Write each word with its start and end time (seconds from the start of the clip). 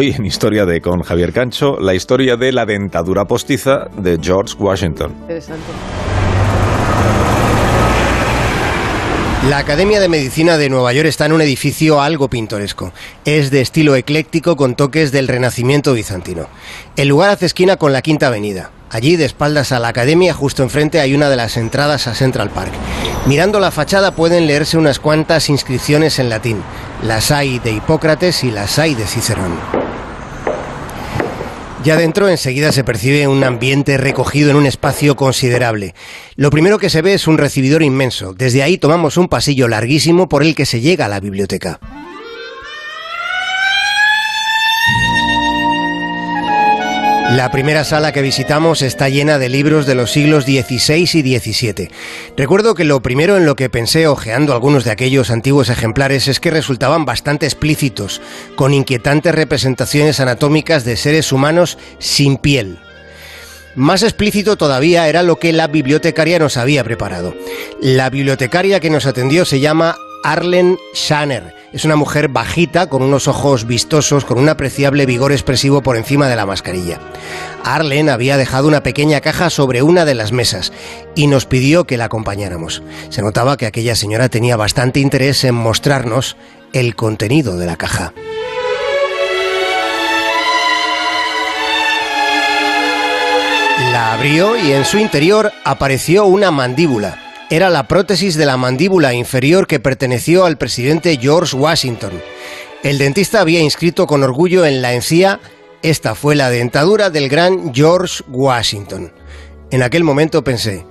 Hoy 0.00 0.14
en 0.16 0.24
Historia 0.24 0.64
de 0.64 0.80
con 0.80 1.02
Javier 1.02 1.32
Cancho, 1.32 1.76
la 1.80 1.92
historia 1.92 2.36
de 2.36 2.52
la 2.52 2.64
dentadura 2.64 3.24
postiza 3.24 3.88
de 3.96 4.16
George 4.22 4.54
Washington. 4.56 5.12
Interesante. 5.22 5.64
La 9.48 9.58
Academia 9.58 9.98
de 9.98 10.08
Medicina 10.08 10.56
de 10.56 10.68
Nueva 10.68 10.92
York 10.92 11.08
está 11.08 11.26
en 11.26 11.32
un 11.32 11.40
edificio 11.40 12.00
algo 12.00 12.28
pintoresco. 12.28 12.92
Es 13.24 13.50
de 13.50 13.60
estilo 13.60 13.96
ecléctico 13.96 14.54
con 14.54 14.76
toques 14.76 15.10
del 15.10 15.26
Renacimiento 15.26 15.94
bizantino. 15.94 16.46
El 16.94 17.08
lugar 17.08 17.30
hace 17.30 17.46
esquina 17.46 17.76
con 17.76 17.92
la 17.92 18.00
Quinta 18.00 18.28
Avenida. 18.28 18.70
Allí, 18.90 19.16
de 19.16 19.24
espaldas 19.24 19.72
a 19.72 19.80
la 19.80 19.88
Academia, 19.88 20.32
justo 20.32 20.62
enfrente 20.62 21.00
hay 21.00 21.12
una 21.14 21.28
de 21.28 21.36
las 21.36 21.56
entradas 21.56 22.06
a 22.06 22.14
Central 22.14 22.50
Park. 22.50 22.72
Mirando 23.26 23.58
la 23.58 23.72
fachada 23.72 24.12
pueden 24.12 24.46
leerse 24.46 24.78
unas 24.78 25.00
cuantas 25.00 25.48
inscripciones 25.50 26.20
en 26.20 26.30
latín. 26.30 26.62
Las 27.02 27.32
hay 27.32 27.58
de 27.58 27.72
Hipócrates 27.72 28.44
y 28.44 28.52
las 28.52 28.78
hay 28.78 28.94
de 28.94 29.06
Cicerón. 29.06 29.87
Ya 31.84 31.96
dentro 31.96 32.28
enseguida 32.28 32.72
se 32.72 32.82
percibe 32.82 33.28
un 33.28 33.44
ambiente 33.44 33.96
recogido 33.98 34.50
en 34.50 34.56
un 34.56 34.66
espacio 34.66 35.14
considerable. 35.14 35.94
Lo 36.34 36.50
primero 36.50 36.78
que 36.78 36.90
se 36.90 37.02
ve 37.02 37.14
es 37.14 37.28
un 37.28 37.38
recibidor 37.38 37.82
inmenso. 37.82 38.34
Desde 38.34 38.64
ahí 38.64 38.78
tomamos 38.78 39.16
un 39.16 39.28
pasillo 39.28 39.68
larguísimo 39.68 40.28
por 40.28 40.42
el 40.42 40.56
que 40.56 40.66
se 40.66 40.80
llega 40.80 41.06
a 41.06 41.08
la 41.08 41.20
biblioteca. 41.20 41.78
La 47.28 47.50
primera 47.50 47.84
sala 47.84 48.12
que 48.12 48.22
visitamos 48.22 48.80
está 48.80 49.10
llena 49.10 49.38
de 49.38 49.50
libros 49.50 49.84
de 49.84 49.94
los 49.94 50.12
siglos 50.12 50.44
XVI 50.44 51.02
y 51.02 51.38
XVII. 51.38 51.90
Recuerdo 52.38 52.74
que 52.74 52.84
lo 52.84 53.02
primero 53.02 53.36
en 53.36 53.44
lo 53.44 53.54
que 53.54 53.68
pensé 53.68 54.06
ojeando 54.06 54.54
algunos 54.54 54.84
de 54.84 54.92
aquellos 54.92 55.30
antiguos 55.30 55.68
ejemplares 55.68 56.26
es 56.26 56.40
que 56.40 56.50
resultaban 56.50 57.04
bastante 57.04 57.44
explícitos, 57.44 58.22
con 58.56 58.72
inquietantes 58.72 59.34
representaciones 59.34 60.20
anatómicas 60.20 60.86
de 60.86 60.96
seres 60.96 61.30
humanos 61.30 61.76
sin 61.98 62.38
piel. 62.38 62.78
Más 63.74 64.02
explícito 64.02 64.56
todavía 64.56 65.06
era 65.06 65.22
lo 65.22 65.36
que 65.36 65.52
la 65.52 65.66
bibliotecaria 65.66 66.38
nos 66.38 66.56
había 66.56 66.82
preparado. 66.82 67.34
La 67.82 68.08
bibliotecaria 68.08 68.80
que 68.80 68.88
nos 68.88 69.04
atendió 69.04 69.44
se 69.44 69.60
llama 69.60 69.96
Arlen 70.24 70.78
Shanner. 70.94 71.54
Es 71.72 71.84
una 71.84 71.96
mujer 71.96 72.28
bajita, 72.28 72.88
con 72.88 73.02
unos 73.02 73.28
ojos 73.28 73.66
vistosos, 73.66 74.24
con 74.24 74.38
un 74.38 74.48
apreciable 74.48 75.06
vigor 75.06 75.32
expresivo 75.32 75.82
por 75.82 75.96
encima 75.96 76.28
de 76.28 76.36
la 76.36 76.46
mascarilla. 76.46 76.98
Arlen 77.64 78.08
había 78.08 78.36
dejado 78.36 78.68
una 78.68 78.82
pequeña 78.82 79.20
caja 79.20 79.50
sobre 79.50 79.82
una 79.82 80.04
de 80.04 80.14
las 80.14 80.32
mesas 80.32 80.72
y 81.14 81.26
nos 81.26 81.46
pidió 81.46 81.84
que 81.84 81.96
la 81.96 82.06
acompañáramos. 82.06 82.82
Se 83.10 83.22
notaba 83.22 83.56
que 83.56 83.66
aquella 83.66 83.94
señora 83.94 84.28
tenía 84.28 84.56
bastante 84.56 85.00
interés 85.00 85.44
en 85.44 85.54
mostrarnos 85.54 86.36
el 86.72 86.96
contenido 86.96 87.56
de 87.56 87.66
la 87.66 87.76
caja. 87.76 88.12
La 93.92 94.14
abrió 94.14 94.56
y 94.56 94.72
en 94.72 94.84
su 94.84 94.98
interior 94.98 95.52
apareció 95.64 96.24
una 96.26 96.50
mandíbula 96.50 97.27
era 97.50 97.70
la 97.70 97.88
prótesis 97.88 98.36
de 98.36 98.44
la 98.44 98.58
mandíbula 98.58 99.14
inferior 99.14 99.66
que 99.66 99.80
perteneció 99.80 100.44
al 100.44 100.58
presidente 100.58 101.18
George 101.20 101.56
Washington. 101.56 102.12
El 102.82 102.98
dentista 102.98 103.40
había 103.40 103.60
inscrito 103.60 104.06
con 104.06 104.22
orgullo 104.22 104.66
en 104.66 104.82
la 104.82 104.92
encía, 104.92 105.40
esta 105.82 106.14
fue 106.14 106.34
la 106.34 106.50
dentadura 106.50 107.08
del 107.08 107.28
gran 107.28 107.72
George 107.74 108.22
Washington. 108.28 109.12
En 109.70 109.82
aquel 109.82 110.04
momento 110.04 110.44
pensé, 110.44 110.84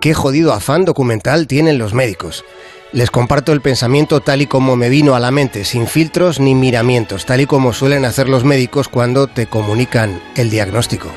qué 0.00 0.14
jodido 0.14 0.52
afán 0.52 0.84
documental 0.84 1.46
tienen 1.46 1.78
los 1.78 1.94
médicos. 1.94 2.44
Les 2.90 3.10
comparto 3.10 3.52
el 3.52 3.60
pensamiento 3.60 4.20
tal 4.20 4.42
y 4.42 4.46
como 4.46 4.74
me 4.74 4.88
vino 4.88 5.14
a 5.14 5.20
la 5.20 5.30
mente, 5.30 5.64
sin 5.64 5.86
filtros 5.86 6.40
ni 6.40 6.54
miramientos, 6.54 7.26
tal 7.26 7.42
y 7.42 7.46
como 7.46 7.72
suelen 7.72 8.04
hacer 8.04 8.28
los 8.28 8.44
médicos 8.44 8.88
cuando 8.88 9.26
te 9.26 9.46
comunican 9.46 10.20
el 10.36 10.50
diagnóstico. 10.50 11.08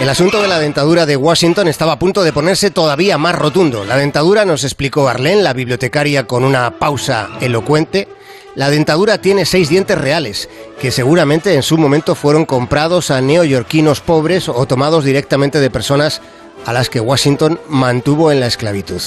El 0.00 0.08
asunto 0.08 0.42
de 0.42 0.48
la 0.48 0.58
dentadura 0.58 1.06
de 1.06 1.16
Washington 1.16 1.68
estaba 1.68 1.92
a 1.92 1.98
punto 1.98 2.22
de 2.22 2.32
ponerse 2.32 2.70
todavía 2.70 3.16
más 3.16 3.34
rotundo. 3.34 3.84
La 3.84 3.96
dentadura, 3.96 4.44
nos 4.44 4.64
explicó 4.64 5.08
Arlene, 5.08 5.42
la 5.42 5.52
bibliotecaria, 5.52 6.26
con 6.26 6.44
una 6.44 6.78
pausa 6.78 7.30
elocuente. 7.40 8.08
La 8.54 8.70
dentadura 8.70 9.18
tiene 9.18 9.46
seis 9.46 9.68
dientes 9.68 9.96
reales, 9.96 10.48
que 10.80 10.90
seguramente 10.90 11.54
en 11.54 11.62
su 11.62 11.78
momento 11.78 12.14
fueron 12.14 12.44
comprados 12.44 13.10
a 13.10 13.20
neoyorquinos 13.20 14.00
pobres 14.00 14.48
o 14.48 14.66
tomados 14.66 15.04
directamente 15.04 15.58
de 15.58 15.70
personas 15.70 16.20
a 16.66 16.72
las 16.72 16.90
que 16.90 17.00
Washington 17.00 17.60
mantuvo 17.68 18.30
en 18.30 18.40
la 18.40 18.46
esclavitud. 18.46 19.00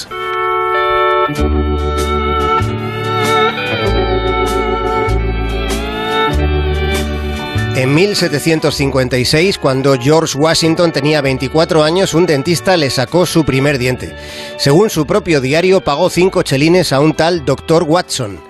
En 7.78 7.94
1756, 7.94 9.56
cuando 9.56 9.96
George 9.96 10.36
Washington 10.36 10.90
tenía 10.90 11.20
24 11.20 11.84
años, 11.84 12.12
un 12.12 12.26
dentista 12.26 12.76
le 12.76 12.90
sacó 12.90 13.24
su 13.24 13.44
primer 13.44 13.78
diente. 13.78 14.16
Según 14.56 14.90
su 14.90 15.06
propio 15.06 15.40
diario, 15.40 15.80
pagó 15.80 16.10
5 16.10 16.42
chelines 16.42 16.92
a 16.92 16.98
un 16.98 17.14
tal 17.14 17.44
Dr. 17.44 17.84
Watson. 17.84 18.40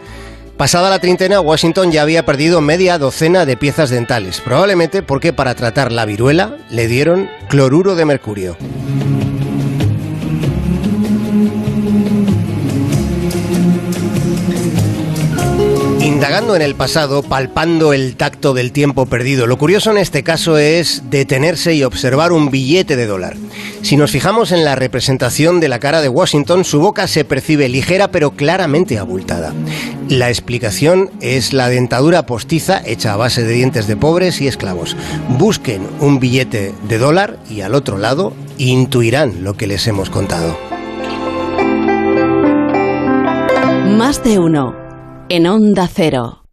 Pasada 0.56 0.88
la 0.88 0.98
treintena, 0.98 1.42
Washington 1.42 1.92
ya 1.92 2.00
había 2.00 2.24
perdido 2.24 2.62
media 2.62 2.96
docena 2.96 3.44
de 3.44 3.58
piezas 3.58 3.90
dentales, 3.90 4.40
probablemente 4.40 5.02
porque 5.02 5.34
para 5.34 5.54
tratar 5.54 5.92
la 5.92 6.06
viruela 6.06 6.56
le 6.70 6.88
dieron 6.88 7.28
cloruro 7.50 7.96
de 7.96 8.06
mercurio. 8.06 8.56
Indagando 16.18 16.56
en 16.56 16.62
el 16.62 16.74
pasado, 16.74 17.22
palpando 17.22 17.92
el 17.92 18.16
tacto 18.16 18.52
del 18.52 18.72
tiempo 18.72 19.06
perdido, 19.06 19.46
lo 19.46 19.56
curioso 19.56 19.92
en 19.92 19.98
este 19.98 20.24
caso 20.24 20.58
es 20.58 21.04
detenerse 21.10 21.76
y 21.76 21.84
observar 21.84 22.32
un 22.32 22.50
billete 22.50 22.96
de 22.96 23.06
dólar. 23.06 23.36
Si 23.82 23.96
nos 23.96 24.10
fijamos 24.10 24.50
en 24.50 24.64
la 24.64 24.74
representación 24.74 25.60
de 25.60 25.68
la 25.68 25.78
cara 25.78 26.00
de 26.00 26.08
Washington, 26.08 26.64
su 26.64 26.80
boca 26.80 27.06
se 27.06 27.24
percibe 27.24 27.68
ligera 27.68 28.10
pero 28.10 28.32
claramente 28.32 28.98
abultada. 28.98 29.54
La 30.08 30.28
explicación 30.28 31.12
es 31.20 31.52
la 31.52 31.68
dentadura 31.68 32.26
postiza 32.26 32.82
hecha 32.84 33.12
a 33.12 33.16
base 33.16 33.44
de 33.44 33.52
dientes 33.52 33.86
de 33.86 33.96
pobres 33.96 34.40
y 34.40 34.48
esclavos. 34.48 34.96
Busquen 35.38 35.86
un 36.00 36.18
billete 36.18 36.74
de 36.88 36.98
dólar 36.98 37.38
y 37.48 37.60
al 37.60 37.76
otro 37.76 37.96
lado 37.96 38.32
intuirán 38.58 39.44
lo 39.44 39.56
que 39.56 39.68
les 39.68 39.86
hemos 39.86 40.10
contado. 40.10 40.58
Más 43.96 44.24
de 44.24 44.40
uno 44.40 44.87
en 45.30 45.46
Onda 45.46 45.86
Cero. 45.88 46.47